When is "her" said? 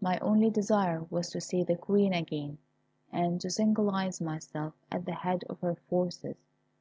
5.60-5.76